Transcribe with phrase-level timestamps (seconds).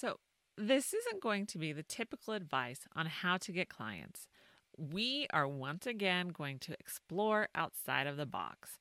[0.00, 0.16] So,
[0.56, 4.28] this isn't going to be the typical advice on how to get clients.
[4.78, 8.78] We are once again going to explore outside of the box.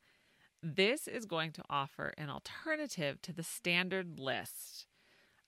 [0.63, 4.87] This is going to offer an alternative to the standard list.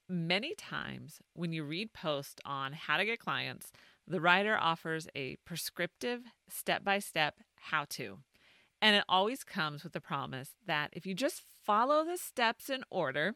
[0.10, 3.72] Many times, when you read posts on how to get clients,
[4.06, 8.18] the writer offers a prescriptive, step by step how to.
[8.82, 12.84] And it always comes with the promise that if you just follow the steps in
[12.90, 13.36] order,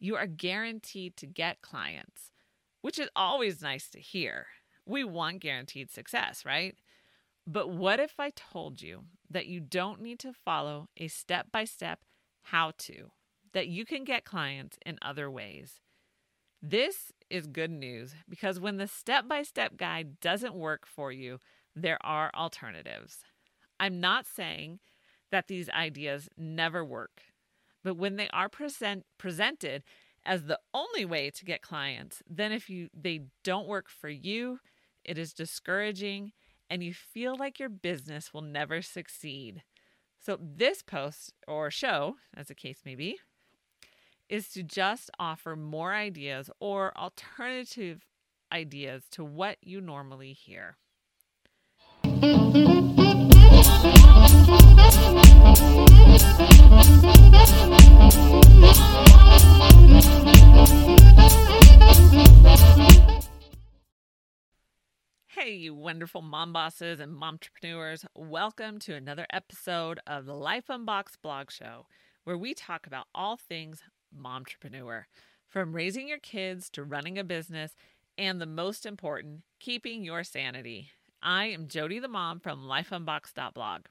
[0.00, 2.32] you are guaranteed to get clients,
[2.80, 4.46] which is always nice to hear.
[4.86, 6.74] We want guaranteed success, right?
[7.46, 11.64] But what if I told you that you don't need to follow a step by
[11.64, 12.00] step
[12.44, 13.10] how to,
[13.52, 15.80] that you can get clients in other ways?
[16.62, 21.38] This is good news because when the step by step guide doesn't work for you,
[21.74, 23.18] there are alternatives.
[23.78, 24.80] I'm not saying
[25.30, 27.22] that these ideas never work,
[27.82, 29.82] but when they are present, presented
[30.24, 34.60] as the only way to get clients, then if you they don't work for you,
[35.04, 36.32] it is discouraging
[36.68, 39.62] and you feel like your business will never succeed.
[40.24, 43.18] So this post or show, as the case may be,
[44.28, 48.06] is to just offer more ideas or alternative
[48.52, 50.76] ideas to what you normally hear.
[65.40, 68.04] Hey, you wonderful mom bosses and mom entrepreneurs.
[68.14, 71.86] Welcome to another episode of the Life Unboxed blog show,
[72.24, 73.82] where we talk about all things
[74.16, 75.04] mompreneur,
[75.48, 77.74] from raising your kids to running a business,
[78.18, 80.90] and the most important, keeping your sanity.
[81.22, 83.86] I am Jody the mom from lifeunboxed.blog.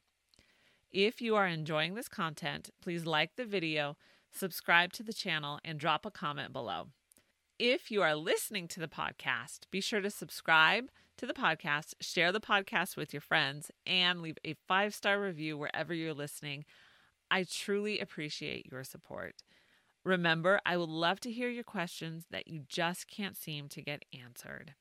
[0.91, 3.95] If you are enjoying this content, please like the video,
[4.31, 6.87] subscribe to the channel, and drop a comment below.
[7.59, 10.85] If you are listening to the podcast, be sure to subscribe
[11.17, 15.59] to the podcast, share the podcast with your friends, and leave a five star review
[15.59, 16.65] wherever you're listening.
[17.29, 19.43] I truly appreciate your support.
[20.03, 24.05] Remember, I would love to hear your questions that you just can't seem to get
[24.11, 24.73] answered.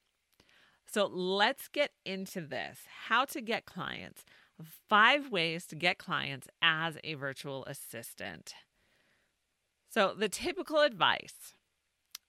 [0.87, 4.25] So let's get into this how to get clients.
[4.89, 8.55] Five ways to get clients as a virtual assistant.
[9.89, 11.55] So, the typical advice,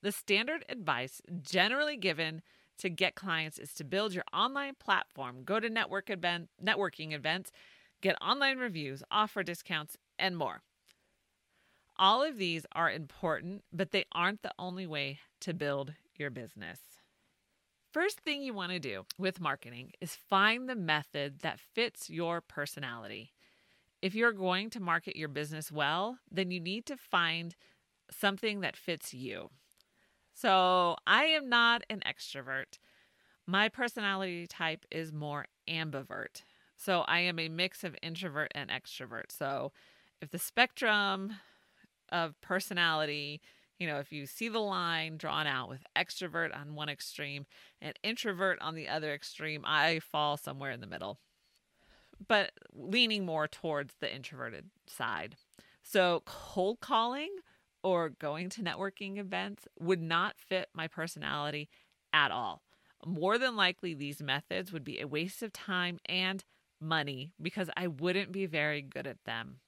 [0.02, 2.42] the standard advice generally given
[2.78, 7.52] to get clients is to build your online platform, go to network event, networking events,
[8.02, 10.62] get online reviews, offer discounts, and more.
[11.98, 16.80] All of these are important, but they aren't the only way to build your business.
[18.00, 22.40] First thing you want to do with marketing is find the method that fits your
[22.40, 23.34] personality.
[24.02, 27.58] If you're going to market your business well, then you need to find
[28.10, 29.50] something that fits you.
[30.34, 32.80] So, I am not an extrovert.
[33.46, 36.44] My personality type is more ambivert.
[36.78, 39.34] So, I am a mix of introvert and extrovert.
[39.38, 39.74] So,
[40.22, 41.34] if the spectrum
[42.12, 43.42] of personality.
[43.80, 47.46] You know, if you see the line drawn out with extrovert on one extreme
[47.82, 51.20] and introvert on the other extreme, I fall somewhere in the middle,
[52.28, 55.38] but leaning more towards the introverted side.
[55.82, 57.30] So, cold calling
[57.82, 61.70] or going to networking events would not fit my personality
[62.12, 62.62] at all.
[63.06, 66.44] More than likely, these methods would be a waste of time and
[66.82, 69.62] money because I wouldn't be very good at them.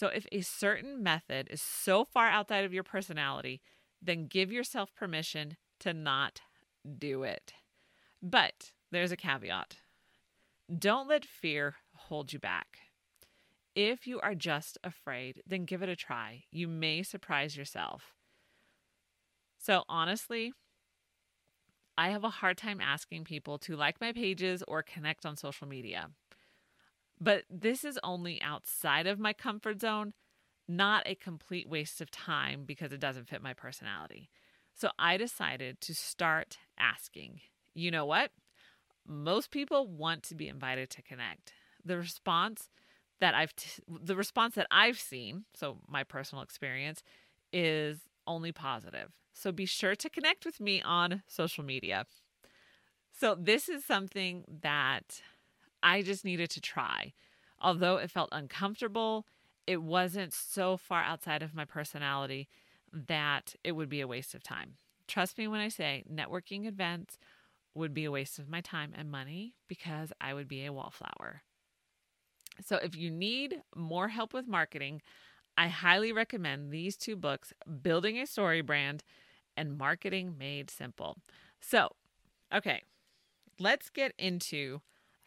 [0.00, 3.60] So, if a certain method is so far outside of your personality,
[4.00, 6.40] then give yourself permission to not
[6.98, 7.52] do it.
[8.22, 9.76] But there's a caveat
[10.74, 12.78] don't let fear hold you back.
[13.74, 16.44] If you are just afraid, then give it a try.
[16.50, 18.14] You may surprise yourself.
[19.58, 20.54] So, honestly,
[21.98, 25.68] I have a hard time asking people to like my pages or connect on social
[25.68, 26.08] media.
[27.20, 30.14] But this is only outside of my comfort zone,
[30.66, 34.30] not a complete waste of time because it doesn't fit my personality.
[34.74, 37.40] So I decided to start asking.
[37.74, 38.30] You know what?
[39.06, 41.52] Most people want to be invited to connect.
[41.84, 42.68] The response
[43.20, 47.02] that I've t- the response that I've seen, so my personal experience
[47.52, 49.10] is only positive.
[49.34, 52.06] So be sure to connect with me on social media.
[53.12, 55.22] So this is something that
[55.82, 57.12] I just needed to try.
[57.60, 59.26] Although it felt uncomfortable,
[59.66, 62.48] it wasn't so far outside of my personality
[62.92, 64.76] that it would be a waste of time.
[65.06, 67.18] Trust me when I say networking events
[67.74, 71.42] would be a waste of my time and money because I would be a wallflower.
[72.64, 75.02] So, if you need more help with marketing,
[75.56, 77.52] I highly recommend these two books
[77.82, 79.02] Building a Story Brand
[79.56, 81.18] and marketing made simple.
[81.60, 81.90] So,
[82.54, 82.82] okay,
[83.58, 84.80] let's get into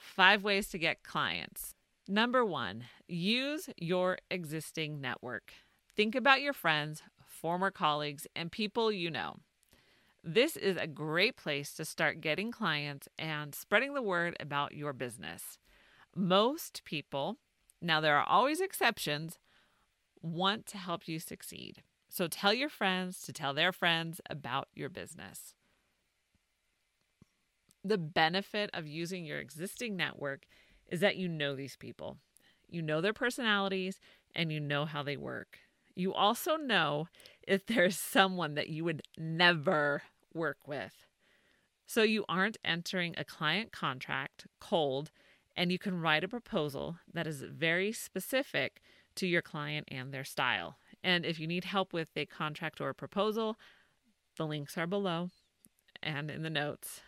[0.03, 1.73] five ways to get clients.
[2.07, 5.53] Number one, use your existing network.
[5.95, 9.37] Think about your friends, former colleagues, and people you know.
[10.23, 14.93] This is a great place to start getting clients and spreading the word about your
[14.93, 15.57] business.
[16.15, 17.37] Most people,
[17.81, 19.39] now there are always exceptions,
[20.21, 21.83] want to help you succeed.
[22.09, 25.55] So tell your friends to tell their friends about your business.
[27.83, 30.45] The benefit of using your existing network
[30.87, 32.17] is that you know these people.
[32.69, 33.99] You know their personalities
[34.35, 35.59] and you know how they work.
[35.95, 37.07] You also know
[37.47, 40.03] if there's someone that you would never
[40.33, 40.93] work with.
[41.85, 45.11] So you aren't entering a client contract cold
[45.55, 48.81] and you can write a proposal that is very specific
[49.15, 50.77] to your client and their style.
[51.03, 53.57] And if you need help with a contract or a proposal,
[54.37, 55.29] the links are below
[56.01, 57.01] and in the notes.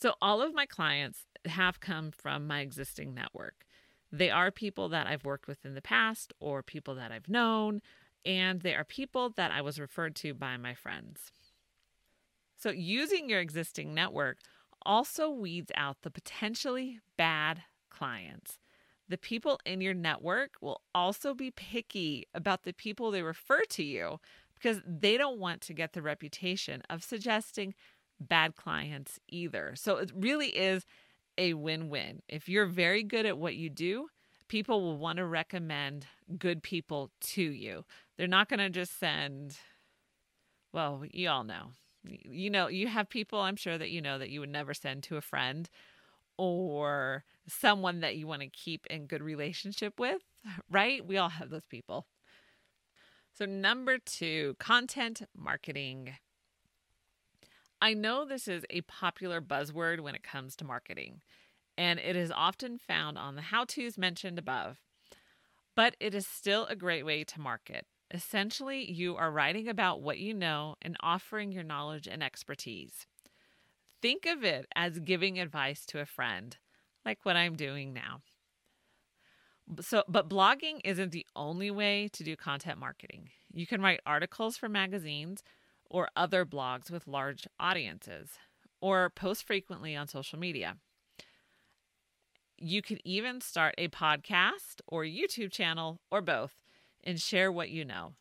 [0.00, 3.64] So, all of my clients have come from my existing network.
[4.10, 7.80] They are people that I've worked with in the past or people that I've known,
[8.24, 11.32] and they are people that I was referred to by my friends.
[12.56, 14.38] So, using your existing network
[14.82, 18.58] also weeds out the potentially bad clients.
[19.08, 23.82] The people in your network will also be picky about the people they refer to
[23.82, 24.18] you
[24.54, 27.74] because they don't want to get the reputation of suggesting
[28.20, 29.74] bad clients either.
[29.76, 30.84] So it really is
[31.36, 32.22] a win win.
[32.28, 34.08] If you're very good at what you do,
[34.48, 36.06] people will want to recommend
[36.38, 37.84] good people to you.
[38.16, 39.56] They're not going to just send,
[40.72, 41.70] well, you all know.
[42.06, 45.02] You know, you have people I'm sure that you know that you would never send
[45.04, 45.68] to a friend
[46.36, 50.20] or someone that you want to keep in good relationship with,
[50.70, 51.04] right?
[51.06, 52.06] We all have those people.
[53.36, 56.14] So, number two, content marketing.
[57.84, 61.20] I know this is a popular buzzword when it comes to marketing,
[61.76, 64.80] and it is often found on the how to's mentioned above,
[65.76, 67.84] but it is still a great way to market.
[68.10, 73.06] Essentially, you are writing about what you know and offering your knowledge and expertise.
[74.00, 76.56] Think of it as giving advice to a friend,
[77.04, 78.22] like what I'm doing now.
[79.82, 83.28] So, but blogging isn't the only way to do content marketing.
[83.52, 85.42] You can write articles for magazines
[85.90, 88.30] or other blogs with large audiences,
[88.80, 90.76] or post frequently on social media.
[92.58, 96.54] You could even start a podcast or YouTube channel or both
[97.02, 98.14] and share what you know.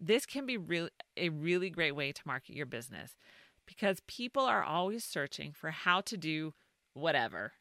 [0.00, 3.16] This can be really a really great way to market your business
[3.66, 6.54] because people are always searching for how to do
[6.94, 7.52] whatever.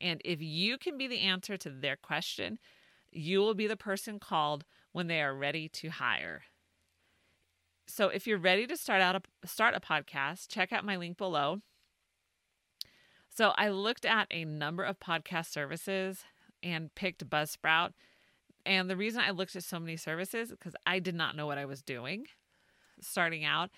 [0.00, 2.58] And if you can be the answer to their question,
[3.10, 6.42] you will be the person called when they are ready to hire.
[7.86, 11.18] So if you're ready to start out a start a podcast, check out my link
[11.18, 11.60] below.
[13.28, 16.24] So I looked at a number of podcast services
[16.62, 17.92] and picked Buzzsprout.
[18.64, 21.58] And the reason I looked at so many services because I did not know what
[21.58, 22.26] I was doing
[23.00, 23.70] starting out.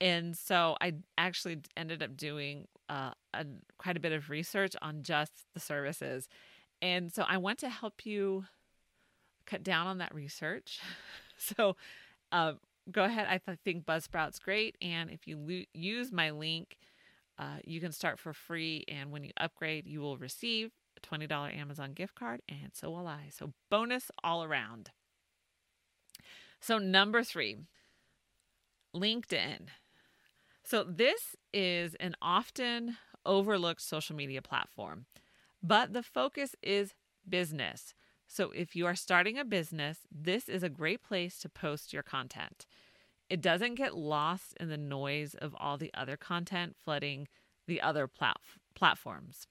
[0.00, 3.46] And so I actually ended up doing uh, a,
[3.78, 6.28] quite a bit of research on just the services.
[6.82, 8.44] And so I want to help you
[9.46, 10.80] cut down on that research.
[11.36, 11.76] so
[12.32, 12.54] uh,
[12.90, 13.26] go ahead.
[13.28, 14.76] I th- think Buzzsprout's great.
[14.82, 16.76] And if you lo- use my link,
[17.38, 18.84] uh, you can start for free.
[18.88, 22.42] And when you upgrade, you will receive a $20 Amazon gift card.
[22.48, 23.28] And so will I.
[23.30, 24.90] So bonus all around.
[26.60, 27.58] So, number three,
[28.94, 29.68] LinkedIn.
[30.62, 35.06] So, this is an often overlooked social media platform,
[35.62, 36.94] but the focus is
[37.28, 37.94] business.
[38.26, 42.02] So, if you are starting a business, this is a great place to post your
[42.02, 42.64] content.
[43.34, 47.26] It doesn't get lost in the noise of all the other content flooding
[47.66, 48.36] the other plat-
[48.76, 49.48] platforms.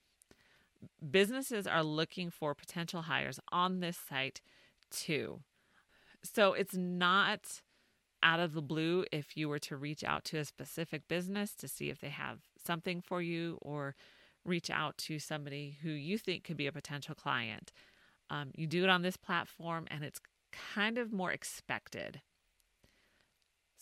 [1.12, 4.40] Businesses are looking for potential hires on this site
[4.90, 5.42] too.
[6.24, 7.60] So, it's not
[8.24, 11.68] out of the blue if you were to reach out to a specific business to
[11.68, 13.96] see if they have something for you or
[14.46, 17.74] reach out to somebody who you think could be a potential client.
[18.30, 20.22] Um, you do it on this platform and it's
[20.54, 22.22] kind of more expected.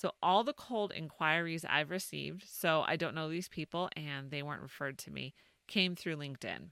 [0.01, 4.41] So, all the cold inquiries I've received, so I don't know these people and they
[4.41, 5.35] weren't referred to me,
[5.67, 6.69] came through LinkedIn.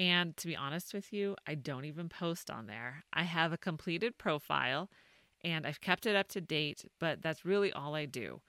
[0.00, 3.04] And to be honest with you, I don't even post on there.
[3.12, 4.90] I have a completed profile
[5.44, 8.40] and I've kept it up to date, but that's really all I do.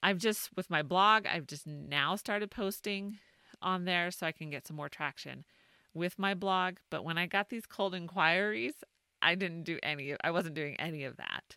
[0.00, 3.18] I've just, with my blog, I've just now started posting
[3.60, 5.44] on there so I can get some more traction
[5.94, 6.76] with my blog.
[6.90, 8.84] But when I got these cold inquiries,
[9.20, 11.56] I didn't do any, I wasn't doing any of that.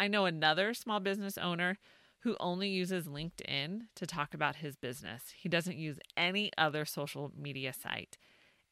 [0.00, 1.76] I know another small business owner
[2.20, 5.24] who only uses LinkedIn to talk about his business.
[5.36, 8.16] He doesn't use any other social media site,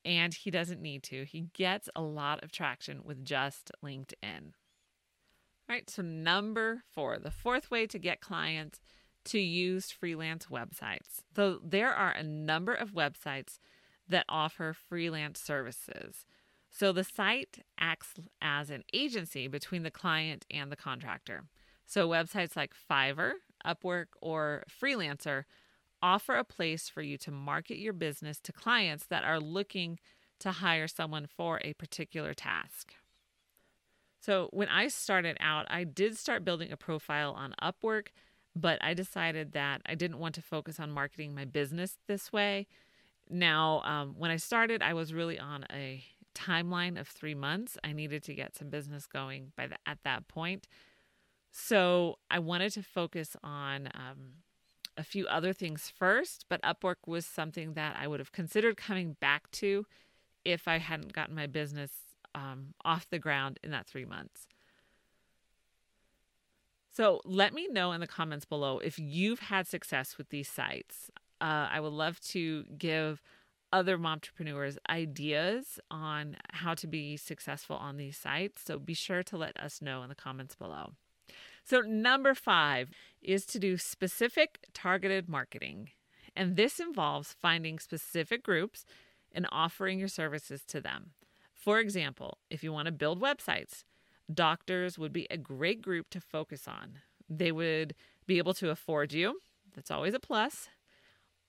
[0.07, 1.27] and he doesn't need to.
[1.27, 4.55] He gets a lot of traction with just LinkedIn.
[5.69, 8.81] All right, so number four, the fourth way to get clients
[9.27, 11.21] to use freelance websites.
[11.37, 13.59] So there are a number of websites
[14.09, 16.25] that offer freelance services.
[16.71, 21.45] So the site acts as an agency between the client and the contractor.
[21.87, 23.33] So websites like Fiverr,
[23.67, 25.45] Upwork, or Freelancer
[26.03, 29.99] offer a place for you to market your business to clients that are looking
[30.41, 32.95] to hire someone for a particular task.
[34.21, 38.09] So when I started out, I did start building a profile on Upwork,
[38.55, 42.67] but I decided that I didn't want to focus on marketing my business this way.
[43.31, 46.03] Now, um, when I started, I was really on a
[46.39, 47.77] timeline of three months.
[47.83, 50.69] I needed to get some business going by the, at that point.
[51.51, 54.35] So I wanted to focus on um,
[54.97, 59.17] a few other things first, but Upwork was something that I would have considered coming
[59.21, 59.87] back to
[60.45, 61.93] if I hadn't gotten my business
[62.35, 64.47] um, off the ground in that three months.
[66.93, 71.11] So let me know in the comments below if you've had success with these sites.
[71.41, 73.23] Uh, I would love to give
[73.73, 78.63] other entrepreneurs ideas on how to be successful on these sites.
[78.65, 80.93] So be sure to let us know in the comments below.
[81.65, 82.89] So, number five
[83.21, 85.91] is to do specific targeted marketing.
[86.35, 88.87] And this involves finding specific groups
[89.33, 91.11] and offering your services to them.
[91.53, 93.85] For example, if you want to build websites,
[94.33, 97.01] doctors would be a great group to focus on.
[97.29, 97.95] They would
[98.27, 99.41] be able to afford you.
[99.75, 100.69] That's always a plus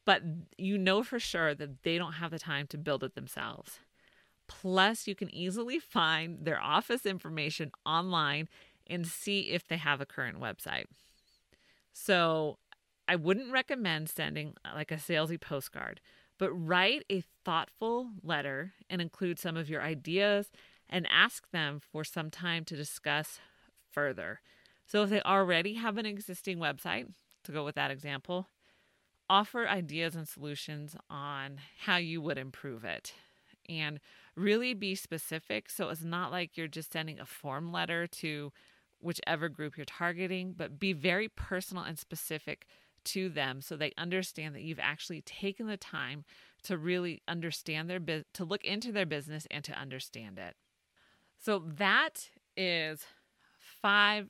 [0.09, 0.23] but
[0.57, 3.77] you know for sure that they don't have the time to build it themselves.
[4.47, 8.49] Plus, you can easily find their office information online
[8.87, 10.85] and see if they have a current website.
[11.93, 12.57] So,
[13.07, 16.01] I wouldn't recommend sending uh, like a salesy postcard,
[16.39, 20.49] but write a thoughtful letter and include some of your ideas
[20.89, 23.37] and ask them for some time to discuss
[23.91, 24.41] further.
[24.87, 27.13] So, if they already have an existing website,
[27.43, 28.47] to go with that example,
[29.29, 33.13] offer ideas and solutions on how you would improve it
[33.67, 33.99] and
[34.35, 35.69] really be specific.
[35.69, 38.51] So it's not like you're just sending a form letter to
[39.01, 42.65] whichever group you're targeting but be very personal and specific
[43.05, 46.25] to them so they understand that you've actually taken the time
[46.63, 50.55] to really understand their business to look into their business and to understand it.
[51.39, 53.05] So that is
[53.81, 54.29] five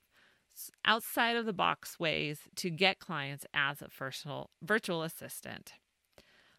[0.86, 5.74] outside of the box ways to get clients as a personal virtual assistant.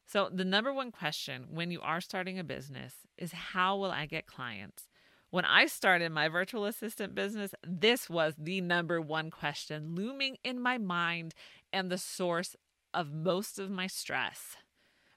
[0.07, 4.07] So, the number one question when you are starting a business is how will I
[4.07, 4.89] get clients?
[5.31, 10.61] When I started my virtual assistant business, this was the number one question looming in
[10.61, 11.35] my mind
[11.73, 12.57] and the source
[12.93, 14.57] of most of my stress,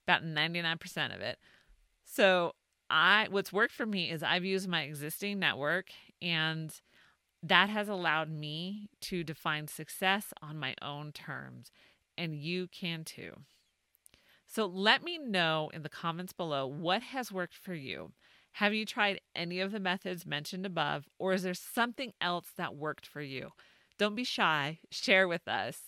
[0.07, 1.39] about 99% of it.
[2.05, 2.53] So,
[2.89, 5.87] I what's worked for me is I've used my existing network
[6.21, 6.71] and
[7.43, 11.71] that has allowed me to define success on my own terms,
[12.17, 13.33] and you can too.
[14.47, 18.13] So let me know in the comments below what has worked for you.
[18.53, 22.75] Have you tried any of the methods mentioned above, or is there something else that
[22.75, 23.50] worked for you?
[23.97, 25.79] Don't be shy, share with us.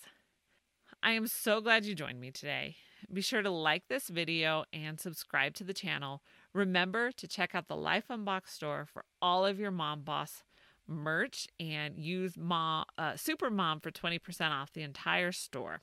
[1.02, 2.76] I am so glad you joined me today.
[3.12, 6.22] Be sure to like this video and subscribe to the channel.
[6.52, 10.42] Remember to check out the Life Unboxed store for all of your mom boss
[10.88, 15.82] merch and use mom, uh, Super Mom for 20% off the entire store.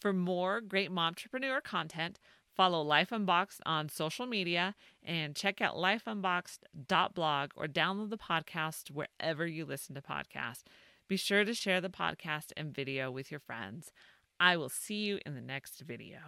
[0.00, 2.18] For more great mompreneur content,
[2.54, 9.46] follow Life Unboxed on social media and check out lifeunboxed.blog or download the podcast wherever
[9.46, 10.64] you listen to podcasts.
[11.08, 13.92] Be sure to share the podcast and video with your friends.
[14.40, 16.18] I will see you in the next video.